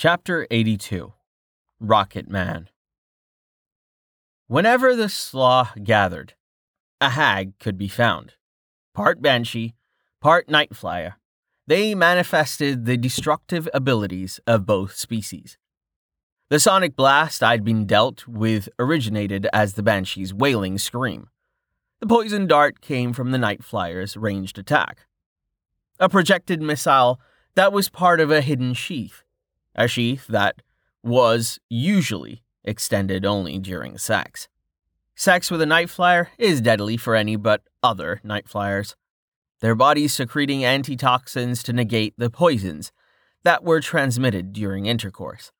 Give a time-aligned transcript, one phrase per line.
[0.00, 1.12] Chapter 82
[1.80, 2.68] Rocket Man
[4.46, 6.34] Whenever the slaw gathered,
[7.00, 8.34] a hag could be found.
[8.94, 9.74] Part banshee,
[10.20, 11.16] part night flyer,
[11.66, 15.58] they manifested the destructive abilities of both species.
[16.48, 21.28] The sonic blast I'd been dealt with originated as the banshee's wailing scream.
[21.98, 25.08] The poison dart came from the night flyer's ranged attack.
[25.98, 27.20] A projected missile
[27.56, 29.24] that was part of a hidden sheath,
[29.78, 30.60] a sheath that
[31.02, 34.48] was usually extended only during sex.
[35.14, 38.96] Sex with a night flyer is deadly for any but other night flyers,
[39.60, 42.92] their bodies secreting antitoxins to negate the poisons
[43.44, 45.52] that were transmitted during intercourse.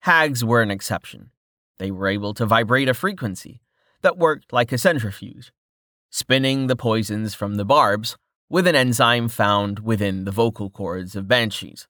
[0.00, 1.30] Hags were an exception.
[1.78, 3.60] They were able to vibrate a frequency
[4.02, 5.52] that worked like a centrifuge,
[6.10, 8.16] spinning the poisons from the barbs
[8.48, 11.88] with an enzyme found within the vocal cords of banshees.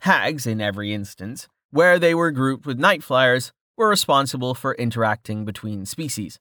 [0.00, 5.44] Hags, in every instance, where they were grouped with night flyers, were responsible for interacting
[5.44, 6.38] between species.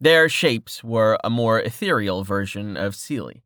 [0.00, 3.42] Their shapes were a more ethereal version of Seelie,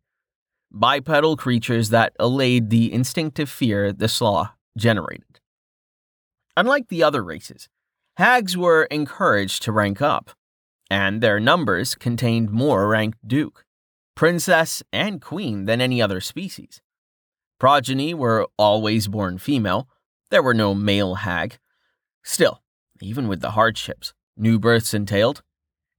[0.70, 5.40] bipedal creatures that allayed the instinctive fear the slaw generated.
[6.56, 7.68] Unlike the other races,
[8.16, 10.30] hags were encouraged to rank up,
[10.90, 13.64] and their numbers contained more ranked duke,
[14.16, 16.80] princess, and queen than any other species.
[17.58, 19.88] Progeny were always born female,
[20.30, 21.58] there were no male hag.
[22.22, 22.62] Still,
[23.00, 25.42] even with the hardships new births entailed,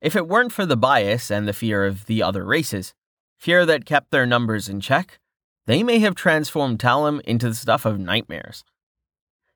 [0.02, 2.94] if it weren't for the bias and the fear of the other races,
[3.38, 5.20] fear that kept their numbers in check,
[5.66, 8.64] they may have transformed Talum into the stuff of nightmares.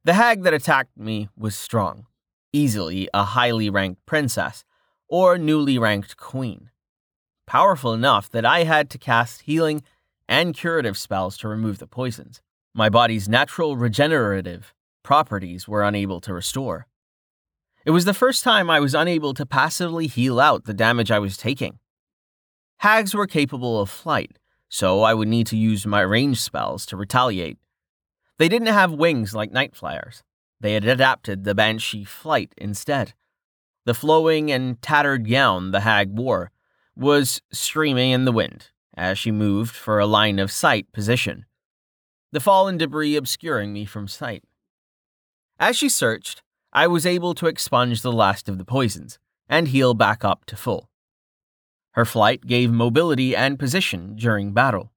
[0.04, 2.08] The hag that attacked me was strong,
[2.52, 4.66] easily a highly ranked princess
[5.08, 6.70] or newly ranked queen.
[7.48, 9.82] Powerful enough that I had to cast healing
[10.34, 12.42] and curative spells to remove the poisons.
[12.74, 16.88] My body's natural regenerative properties were unable to restore.
[17.86, 21.20] It was the first time I was unable to passively heal out the damage I
[21.20, 21.78] was taking.
[22.78, 24.40] Hags were capable of flight,
[24.70, 27.60] so I would need to use my range spells to retaliate.
[28.40, 30.24] They didn't have wings like night flyers.
[30.60, 33.14] They had adapted the banshee flight instead.
[33.86, 36.50] The flowing and tattered gown the hag wore
[36.96, 41.46] was streaming in the wind as she moved for a line of sight position,
[42.32, 44.44] the fallen debris obscuring me from sight.
[45.60, 49.94] As she searched, I was able to expunge the last of the poisons and heal
[49.94, 50.90] back up to full.
[51.92, 54.92] Her flight gave mobility and position during battle,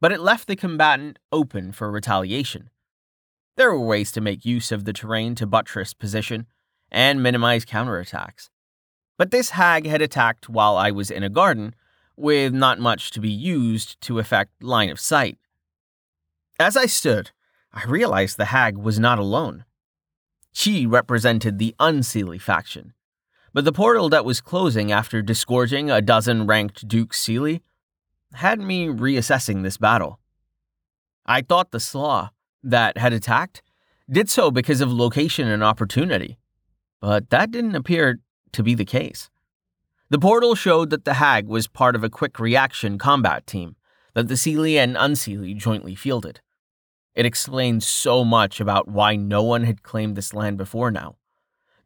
[0.00, 2.70] but it left the combatant open for retaliation.
[3.56, 6.46] There were ways to make use of the terrain to buttress position
[6.90, 8.48] and minimize counterattacks.
[9.18, 11.74] But this hag had attacked while I was in a garden,
[12.22, 15.36] with not much to be used to affect line of sight.
[16.58, 17.32] As I stood,
[17.72, 19.64] I realized the hag was not alone.
[20.52, 22.94] She represented the Unseelie faction.
[23.52, 27.60] But the portal that was closing after disgorging a dozen ranked Duke Seelie
[28.34, 30.20] had me reassessing this battle.
[31.26, 32.30] I thought the Slaw
[32.62, 33.62] that had attacked
[34.08, 36.38] did so because of location and opportunity,
[37.00, 38.20] but that didn't appear
[38.52, 39.28] to be the case.
[40.12, 43.76] The portal showed that the Hag was part of a quick reaction combat team
[44.12, 46.42] that the Seelie and Unseelie jointly fielded.
[47.14, 51.16] It explained so much about why no one had claimed this land before now.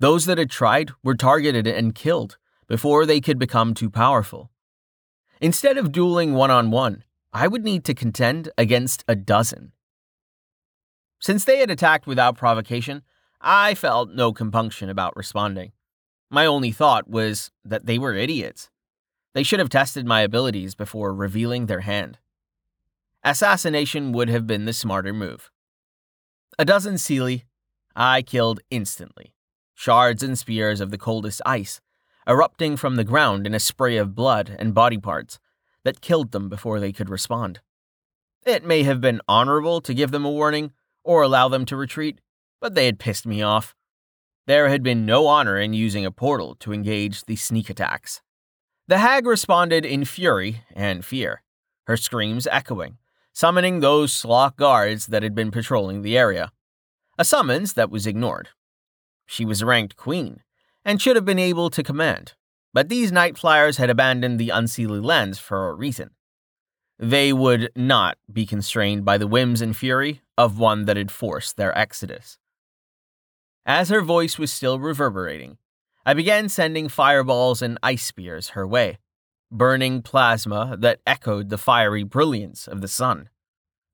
[0.00, 2.36] Those that had tried were targeted and killed
[2.66, 4.50] before they could become too powerful.
[5.40, 9.70] Instead of dueling one on one, I would need to contend against a dozen.
[11.20, 13.02] Since they had attacked without provocation,
[13.40, 15.70] I felt no compunction about responding.
[16.30, 18.70] My only thought was that they were idiots.
[19.34, 22.18] They should have tested my abilities before revealing their hand.
[23.22, 25.50] Assassination would have been the smarter move.
[26.58, 27.44] A dozen Seelie,
[27.94, 29.34] I killed instantly.
[29.74, 31.80] Shards and spears of the coldest ice,
[32.26, 35.38] erupting from the ground in a spray of blood and body parts
[35.84, 37.60] that killed them before they could respond.
[38.44, 40.72] It may have been honorable to give them a warning
[41.04, 42.20] or allow them to retreat,
[42.60, 43.74] but they had pissed me off.
[44.46, 48.22] There had been no honor in using a portal to engage the sneak attacks.
[48.86, 51.42] The hag responded in fury and fear,
[51.88, 52.98] her screams echoing,
[53.32, 56.52] summoning those Slaw guards that had been patrolling the area.
[57.18, 58.50] A summons that was ignored.
[59.26, 60.42] She was ranked queen
[60.84, 62.34] and should have been able to command,
[62.72, 66.10] but these night flyers had abandoned the unseelie lands for a reason.
[67.00, 71.56] They would not be constrained by the whims and fury of one that had forced
[71.56, 72.38] their exodus.
[73.68, 75.58] As her voice was still reverberating,
[76.04, 78.98] I began sending fireballs and ice spears her way
[79.50, 83.28] burning plasma that echoed the fiery brilliance of the sun,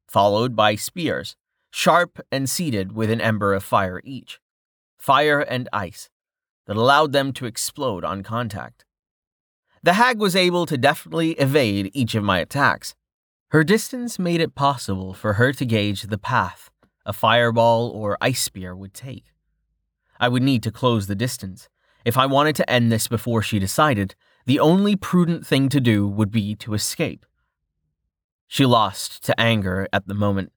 [0.09, 1.37] followed by spears
[1.71, 4.41] sharp and seeded with an ember of fire each,
[4.99, 6.11] fire and ice,
[6.67, 8.85] that allowed them to explode on contact.
[9.83, 12.95] The hag was able to deftly evade each of my attacks.
[13.51, 16.71] Her distance made it possible for her to gauge the path
[17.05, 19.31] a fireball or ice spear would take.
[20.23, 21.69] I would need to close the distance.
[22.05, 24.15] If I wanted to end this before she decided,
[24.47, 27.27] the only prudent thing to do would be to escape.
[28.47, 30.53] She lost to anger at the moment.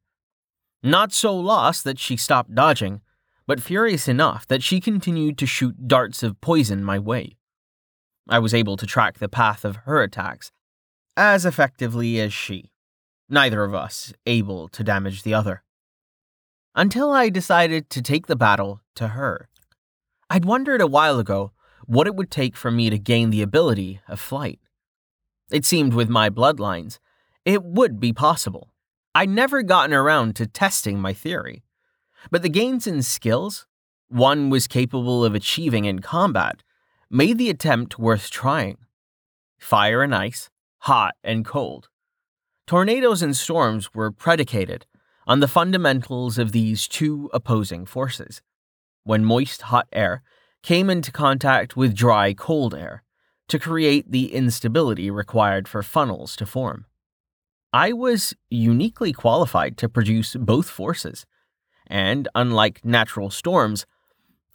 [0.83, 3.01] Not so lost that she stopped dodging,
[3.47, 7.35] but furious enough that she continued to shoot darts of poison my way.
[8.29, 10.51] I was able to track the path of her attacks
[11.17, 12.69] as effectively as she,
[13.29, 15.63] neither of us able to damage the other.
[16.75, 19.49] Until I decided to take the battle to her.
[20.29, 21.51] I'd wondered a while ago
[21.85, 24.59] what it would take for me to gain the ability of flight.
[25.51, 26.99] It seemed with my bloodlines,
[27.45, 28.71] it would be possible.
[29.13, 31.63] I'd never gotten around to testing my theory.
[32.31, 33.67] But the gains in skills
[34.07, 36.63] one was capable of achieving in combat
[37.09, 38.77] made the attempt worth trying.
[39.57, 40.49] Fire and ice,
[40.79, 41.89] hot and cold.
[42.67, 44.85] Tornadoes and storms were predicated
[45.27, 48.41] on the fundamentals of these two opposing forces.
[49.05, 50.23] When moist, hot air
[50.63, 53.03] came into contact with dry, cold air
[53.47, 56.85] to create the instability required for funnels to form.
[57.71, 61.27] I was uniquely qualified to produce both forces,
[61.85, 63.85] and unlike natural storms,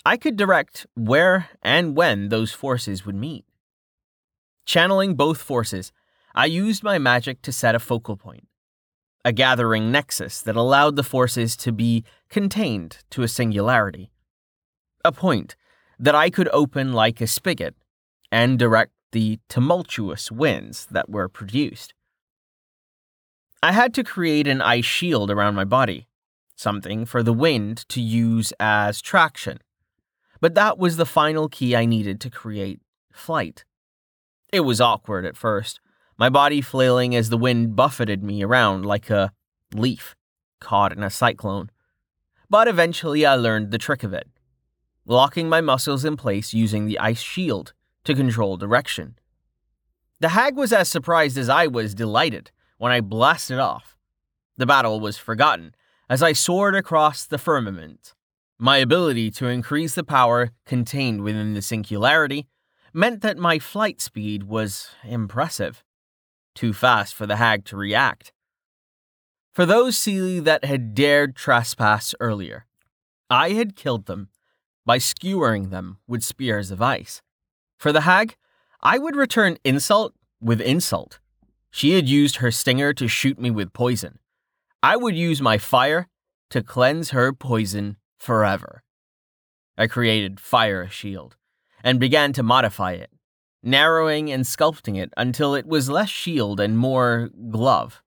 [0.05, 3.45] I could direct where and when those forces would meet.
[4.67, 5.93] Channeling both forces,
[6.35, 8.49] I used my magic to set a focal point,
[9.25, 14.11] a gathering nexus that allowed the forces to be contained to a singularity.
[15.05, 15.57] A point
[15.99, 17.75] that I could open like a spigot
[18.31, 21.95] and direct the tumultuous winds that were produced.
[23.63, 26.07] I had to create an ice shield around my body,
[26.57, 29.59] something for the wind to use as traction.
[30.41, 32.81] But that was the final key I needed to create
[33.13, 33.65] flight.
[34.53, 35.81] It was awkward at first,
[36.19, 39.33] my body flailing as the wind buffeted me around like a
[39.75, 40.15] leaf
[40.61, 41.71] caught in a cyclone.
[42.49, 44.29] But eventually I learned the trick of it,
[45.11, 47.73] locking my muscles in place using the ice shield
[48.05, 49.17] to control direction.
[50.21, 53.97] The hag was as surprised as I was delighted when I blasted off.
[54.57, 55.75] The battle was forgotten
[56.09, 58.15] as I soared across the firmament.
[58.57, 62.47] My ability to increase the power contained within the singularity
[62.93, 65.83] meant that my flight speed was impressive.
[66.55, 68.33] Too fast for the hag to react.
[69.53, 72.67] For those Seelie that had dared trespass earlier,
[73.29, 74.29] I had killed them
[74.91, 77.23] by skewering them with spears of ice.
[77.79, 78.35] For the hag,
[78.81, 81.21] I would return insult with insult.
[81.71, 84.19] She had used her stinger to shoot me with poison.
[84.83, 86.09] I would use my fire
[86.49, 88.83] to cleanse her poison forever.
[89.79, 91.37] I created Fire Shield
[91.85, 93.13] and began to modify it,
[93.63, 98.03] narrowing and sculpting it until it was less shield and more glove.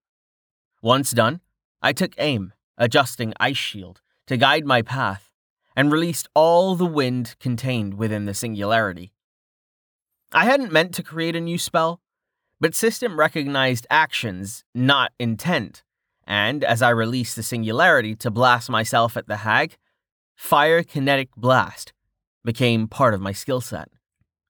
[0.81, 1.39] Once done,
[1.81, 5.29] I took aim, adjusting Ice Shield to guide my path,
[5.75, 9.13] and released all the wind contained within the singularity.
[10.31, 12.01] I hadn't meant to create a new spell,
[12.59, 15.83] but system recognized actions, not intent.
[16.25, 19.77] And as I released the singularity to blast myself at the hag,
[20.35, 21.93] fire kinetic blast
[22.43, 23.89] became part of my skill set.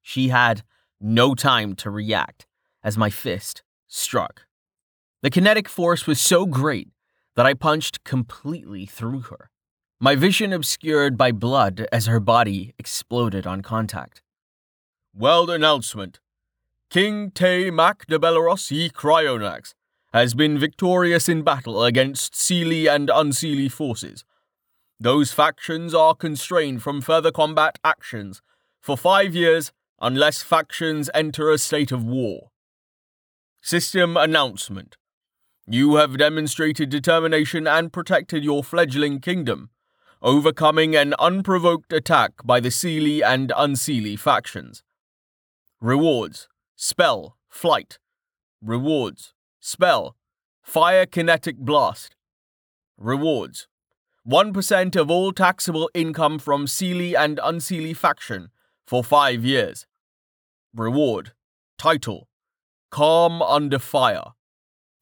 [0.01, 0.63] She had
[1.01, 2.45] no time to react
[2.83, 4.45] as my fist struck.
[5.21, 6.89] The kinetic force was so great
[7.35, 9.49] that I punched completely through her,
[9.99, 14.21] my vision obscured by blood as her body exploded on contact.
[15.13, 16.19] Weld announcement
[16.89, 19.73] King Tay Mac de Belleros y Cryonax
[20.13, 24.23] has been victorious in battle against Seelie and Unseelie forces.
[24.99, 28.41] Those factions are constrained from further combat actions
[28.79, 32.51] for five years unless factions enter a state of war.
[33.61, 34.97] System announcement.
[35.65, 39.69] You have demonstrated determination and protected your fledgling kingdom,
[40.23, 44.81] overcoming an unprovoked attack by the Seelie and Unseelie factions.
[45.81, 47.99] Rewards Spell, Flight.
[48.61, 49.33] Rewards.
[49.59, 50.15] Spell,
[50.61, 52.15] Fire Kinetic Blast.
[52.97, 53.67] Rewards.
[54.25, 58.49] 1% of all taxable income from Seelie and Unseelie faction
[58.87, 59.85] for 5 years.
[60.73, 61.33] Reward.
[61.77, 62.29] Title.
[62.89, 64.31] Calm Under Fire.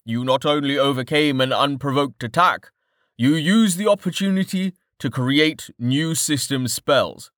[0.04, 2.72] You not only overcame an unprovoked attack,
[3.18, 7.32] you used the opportunity to create new system spells.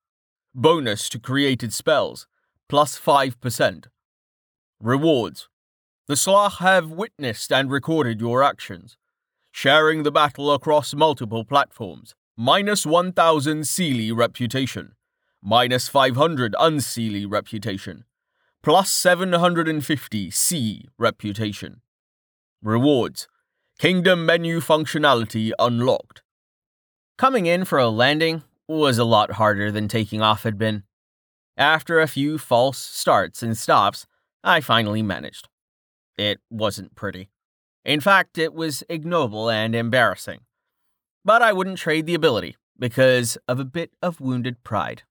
[0.54, 2.28] Bonus to created spells,
[2.68, 3.86] plus 5%.
[4.82, 5.48] Rewards.
[6.08, 8.98] The Slach have witnessed and recorded your actions.
[9.54, 12.16] sharing the battle across multiple platforms.
[12.36, 14.96] Minus 1000 Seelie reputation,
[15.42, 18.06] minus 500 Unseelie reputation,
[18.64, 21.82] plus 750 C reputation.
[22.64, 23.28] Rewards
[23.78, 26.24] Kingdom menu functionality unlocked.
[27.24, 30.84] Coming in for a landing was a lot harder than taking off had been.
[31.56, 34.06] After a few false starts and stops,
[34.44, 35.48] I finally managed.
[36.18, 37.30] It wasn't pretty.
[37.86, 40.42] In fact, it was ignoble and embarrassing.
[41.24, 45.04] But I wouldn't trade the ability because of a bit of wounded pride.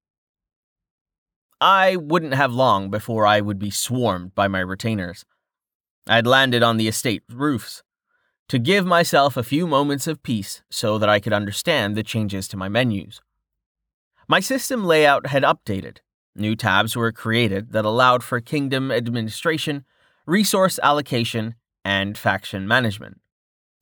[1.62, 5.25] I wouldn't have long before I would be swarmed by my retainers.
[6.07, 7.83] I'd landed on the estate roofs
[8.49, 12.49] to give myself a few moments of peace so that I could understand the changes
[12.49, 13.21] to my menus.
[14.29, 15.99] My system layout had updated.
[16.35, 19.85] New tabs were created that allowed for kingdom administration,
[20.27, 23.21] resource allocation, and faction management.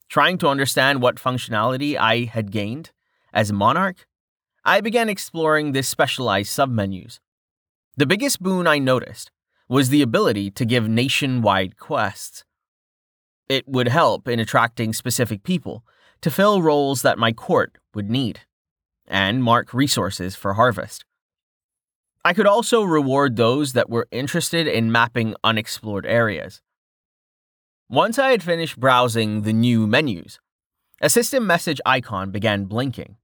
[0.09, 2.91] Trying to understand what functionality I had gained
[3.33, 4.07] as monarch,
[4.65, 7.19] I began exploring the specialized submenus.
[7.97, 9.31] The biggest boon I noticed
[9.69, 12.43] was the ability to give nationwide quests.
[13.49, 15.83] It would help in attracting specific people
[16.21, 18.41] to fill roles that my court would need,
[19.07, 21.03] and mark resources for harvest.
[22.23, 26.61] I could also reward those that were interested in mapping unexplored areas.
[27.89, 30.39] Once I had finished browsing the new menus,
[31.01, 33.17] a system message icon began blinking.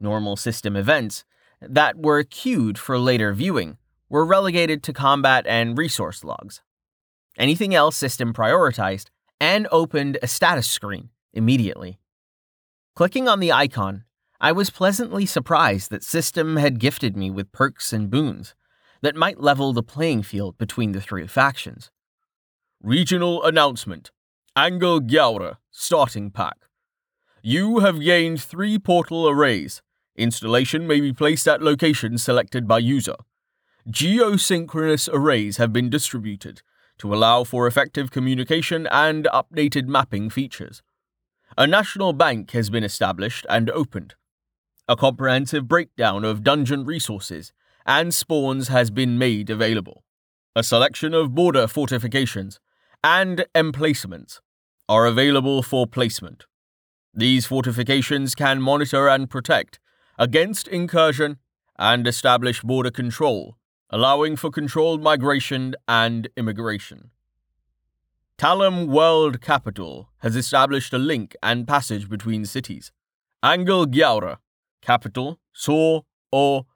[0.00, 1.24] Normal system events
[1.60, 6.60] that were queued for later viewing were relegated to combat and resource logs.
[7.38, 9.06] Anything else system prioritized
[9.40, 11.98] and opened a status screen immediately.
[12.94, 14.04] Clicking on the icon,
[14.40, 18.54] I was pleasantly surprised that System had gifted me with perks and boons
[19.02, 21.90] that might level the playing field between the three factions.
[22.82, 24.10] Regional announcement
[24.56, 26.56] Angel Gyaura starting pack.
[27.42, 29.82] You have gained three portal arrays.
[30.16, 33.16] Installation may be placed at locations selected by user.
[33.88, 36.62] Geosynchronous arrays have been distributed
[36.98, 40.82] to allow for effective communication and updated mapping features.
[41.56, 44.14] A national bank has been established and opened.
[44.88, 47.52] A comprehensive breakdown of dungeon resources
[47.86, 50.04] and spawns has been made available.
[50.56, 52.60] A selection of border fortifications
[53.02, 54.40] and emplacements
[54.88, 56.44] are available for placement.
[57.12, 59.78] These fortifications can monitor and protect
[60.18, 61.38] against incursion
[61.78, 63.56] and establish border control,
[63.94, 67.10] allowing for controlled migration and immigration.
[68.36, 72.90] Talum World Capital has established a link and passage between cities.
[73.44, 74.38] Angel Gyaura,
[74.82, 76.66] capital, Sor or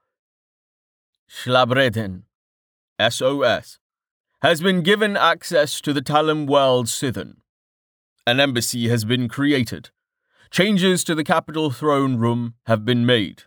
[1.29, 2.23] Schlabreden,
[3.01, 3.81] SOS,
[4.41, 7.39] has been given access to the Talum World Scython.
[8.29, 9.91] An embassy has been created.
[10.53, 13.43] Changes to the capital throne room have been made.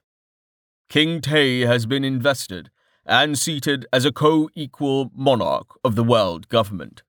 [0.90, 2.70] King Tay has been invested
[3.06, 7.04] and seated as a co equal monarch of the world government.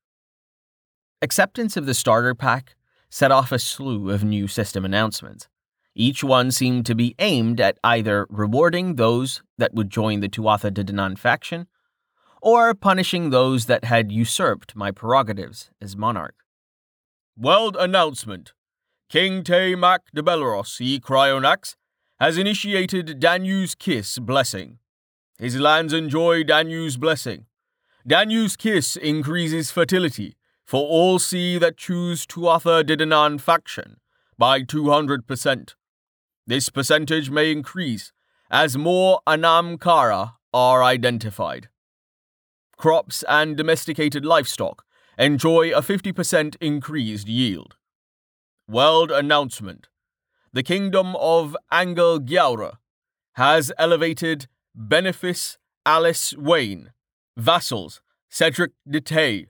[1.21, 2.75] Acceptance of the starter pack
[3.09, 5.49] set off a slew of new system announcements.
[5.95, 10.73] Each one seemed to be aimed at either rewarding those that would join the Tuatha
[10.73, 11.67] De Danann faction
[12.41, 16.35] or punishing those that had usurped my prerogatives as monarch.
[17.37, 18.53] World announcement
[19.09, 20.99] King Tay Mac de Belleros E.
[20.99, 21.77] Cryonax
[22.19, 24.79] has initiated Danu's Kiss blessing.
[25.43, 27.47] His lands enjoy Danu's blessing.
[28.09, 33.97] Danu's Kiss increases fertility for all sea that choose to offer De Danann faction
[34.39, 35.75] by 200%.
[36.47, 38.13] This percentage may increase
[38.53, 41.69] as more Anam-Cara are identified
[42.77, 44.85] crops, and domesticated livestock
[45.19, 47.77] enjoy a 50% increased yield.
[48.69, 49.89] World announcement
[50.53, 52.75] The Kingdom of Angel Gyaura
[53.35, 56.93] has elevated Benefice Alice Wayne,
[57.37, 59.49] vassals Cedric de Tay,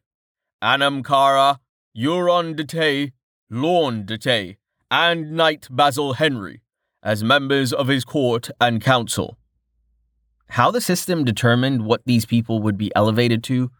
[0.61, 1.61] Anam-Cara,
[1.97, 3.13] Euron de Tay,
[3.49, 4.57] Lorne de Tay,
[4.91, 6.63] and Knight Basil Henry
[7.03, 9.37] as members of his court and council.
[10.51, 13.71] How the system determined what these people would be elevated to,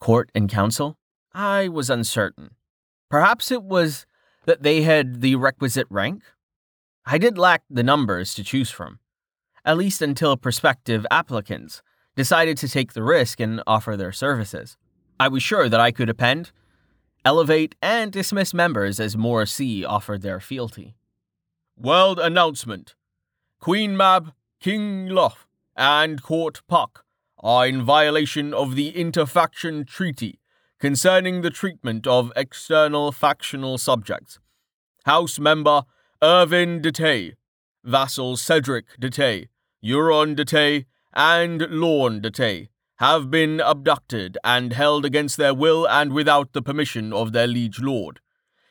[0.00, 0.98] court and council,
[1.32, 2.52] I was uncertain.
[3.10, 4.06] Perhaps it was
[4.46, 6.22] that they had the requisite rank?
[7.04, 8.98] I did lack the numbers to choose from,
[9.64, 11.82] at least until prospective applicants
[12.16, 14.76] decided to take the risk and offer their services.
[15.18, 16.52] I was sure that I could append,
[17.24, 19.16] elevate, and dismiss members as
[19.46, 20.94] C offered their fealty.
[21.76, 22.94] World announcement
[23.60, 27.04] Queen Mab, King Loth, and Court Puck
[27.38, 30.40] are in violation of the Interfaction Treaty
[30.78, 34.38] concerning the treatment of external factional subjects.
[35.04, 35.84] House member
[36.20, 36.92] Irvin de
[37.84, 39.48] vassal Cedric de Tay,
[39.84, 45.88] Euron de Tay, and Lorne de Tay have been abducted and held against their will
[45.88, 48.20] and without the permission of their liege lord,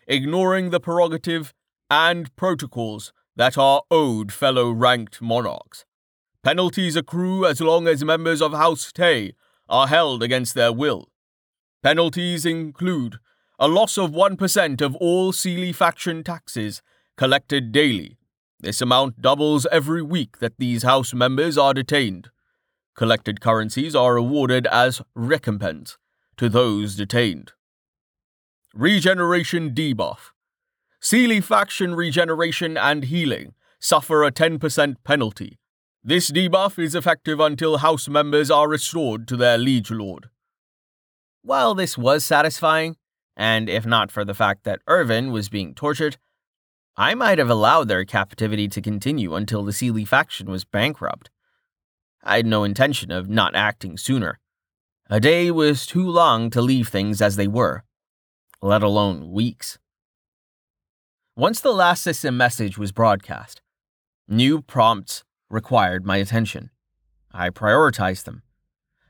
[0.07, 1.53] ignoring the prerogative
[1.89, 5.85] and protocols that are owed fellow ranked monarchs.
[6.43, 9.33] Penalties accrue as long as members of House Tay
[9.67, 11.09] are held against their will.
[11.83, 13.17] Penalties include
[13.59, 16.81] a loss of 1% of all Seelie faction taxes
[17.17, 18.17] collected daily.
[18.61, 22.29] This amount doubles every week that these House members are detained.
[22.95, 25.97] Collected currencies are awarded as recompense
[26.37, 27.53] to those detained.
[28.75, 30.29] Regeneration debuff.
[31.01, 35.57] Seelie faction regeneration and healing suffer a 10% penalty.
[36.03, 40.29] This debuff is effective until House members are restored to their liege lord.
[41.41, 42.97] While this was satisfying,
[43.35, 46.17] and if not for the fact that Irvin was being tortured,
[47.01, 51.31] I might have allowed their captivity to continue until the Seelie faction was bankrupt.
[52.23, 54.37] I had no intention of not acting sooner.
[55.09, 57.85] A day was too long to leave things as they were,
[58.61, 59.79] let alone weeks.
[61.35, 63.63] Once the last system message was broadcast,
[64.27, 66.69] new prompts required my attention.
[67.31, 68.43] I prioritized them,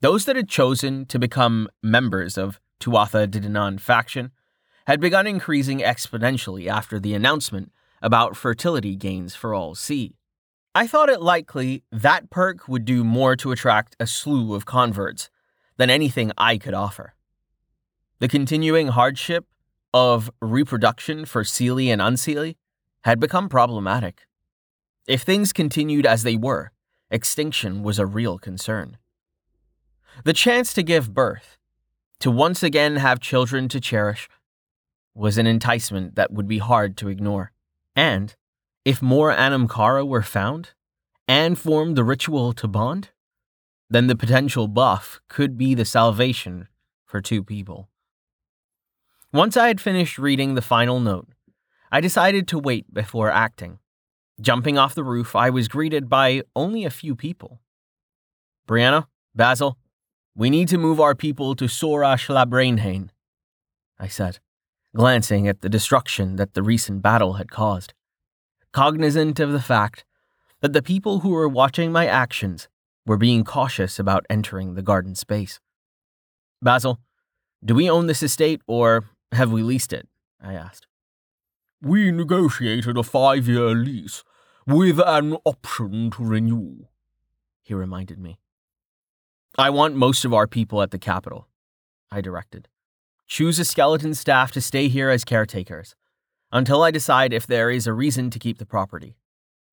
[0.00, 4.30] Those that had chosen to become members of Tuatha De Danann faction
[4.86, 7.72] had begun increasing exponentially after the announcement
[8.02, 10.16] about fertility gains for all C.
[10.76, 15.30] I thought it likely that perk would do more to attract a slew of converts
[15.78, 17.14] than anything I could offer.
[18.18, 19.46] The continuing hardship
[19.94, 22.56] of reproduction for Seelie and Unseelie
[23.04, 24.26] had become problematic.
[25.08, 26.72] If things continued as they were,
[27.10, 28.98] extinction was a real concern.
[30.24, 31.56] The chance to give birth,
[32.20, 34.28] to once again have children to cherish,
[35.14, 37.52] was an enticement that would be hard to ignore.
[37.94, 38.36] And,
[38.86, 40.70] if more Anam were found,
[41.26, 43.10] and formed the ritual to bond,
[43.90, 46.68] then the potential buff could be the salvation
[47.04, 47.88] for two people.
[49.32, 51.26] Once I had finished reading the final note,
[51.90, 53.80] I decided to wait before acting.
[54.40, 57.58] Jumping off the roof, I was greeted by only a few people.
[58.68, 59.78] Brianna, Basil,
[60.36, 63.08] we need to move our people to Sorash Labrainhain,
[63.98, 64.38] I said,
[64.94, 67.92] glancing at the destruction that the recent battle had caused.
[68.76, 70.04] Cognizant of the fact
[70.60, 72.68] that the people who were watching my actions
[73.06, 75.60] were being cautious about entering the garden space.
[76.60, 77.00] Basil,
[77.64, 80.06] do we own this estate or have we leased it?
[80.42, 80.88] I asked.
[81.80, 84.22] We negotiated a five year lease
[84.66, 86.88] with an option to renew,
[87.62, 88.38] he reminded me.
[89.56, 91.48] I want most of our people at the capital,
[92.10, 92.68] I directed.
[93.26, 95.94] Choose a skeleton staff to stay here as caretakers
[96.56, 99.18] until I decide if there is a reason to keep the property.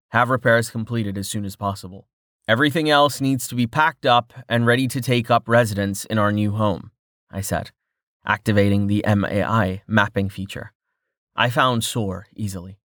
[0.10, 2.10] Have repairs completed as soon as possible.
[2.46, 6.34] Everything else needs to be packed up and ready to take up residence in our
[6.34, 6.92] new home,
[7.32, 7.72] I said,
[8.26, 10.74] activating the MAI mapping feature.
[11.38, 12.80] I found SOAR easily.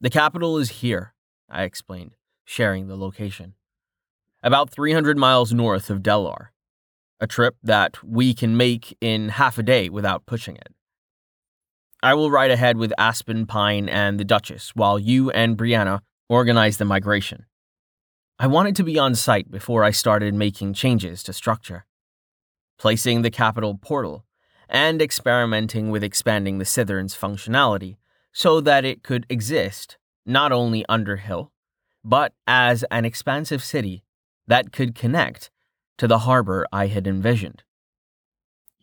[0.00, 1.12] The capital is here,
[1.50, 3.56] I explained, sharing the location
[4.42, 6.46] about 300 miles north of Delar,
[7.20, 10.75] a trip that we can make in half a day without pushing it.
[12.02, 16.76] I will ride ahead with Aspen Pine and the Duchess while you and Brianna organize
[16.76, 17.46] the migration.
[18.38, 21.86] I wanted to be on site before I started making changes to structure,
[22.78, 24.26] placing the capital portal,
[24.68, 27.96] and experimenting with expanding the Cithern's functionality
[28.32, 31.52] so that it could exist not only under Hill,
[32.04, 34.04] but as an expansive city
[34.46, 35.50] that could connect
[35.96, 37.62] to the harbor I had envisioned.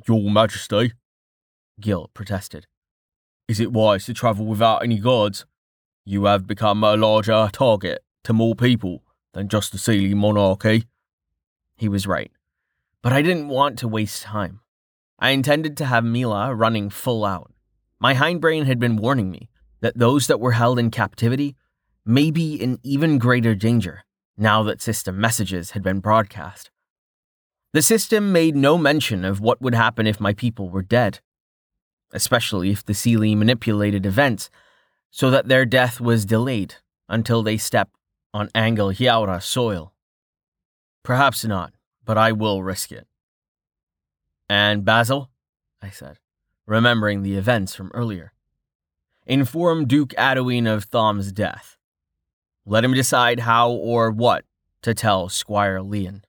[0.08, 0.94] Your Majesty,
[1.80, 2.66] Gil protested.
[3.54, 5.46] Is it wise to travel without any guards?
[6.06, 10.88] You have become a larger target to more people than just the Seelie monarchy.
[11.78, 12.32] He was right.
[13.04, 14.62] But I didn't want to waste time.
[15.20, 17.54] I intended to have Mila running full out.
[18.00, 21.56] My hindbrain had been warning me that those that were held in captivity
[22.04, 24.04] may be in even greater danger
[24.36, 26.72] now that system messages had been broadcast.
[27.72, 31.20] The system made no mention of what would happen if my people were dead,
[32.14, 34.50] especially if the Seelie manipulated events
[35.12, 36.76] so that their death was delayed
[37.10, 37.96] until they stepped
[38.34, 39.94] on Angel Yaura soil.
[41.04, 41.74] Perhaps not,
[42.06, 43.08] but I will risk it.
[44.48, 45.30] And Basil,
[45.82, 46.20] I said,
[46.66, 48.34] remembering the events from earlier.
[49.26, 51.78] Inform Duke Adowin of Thom's death.
[52.66, 54.46] Let him decide how or what
[54.82, 56.24] to tell Squire Leon.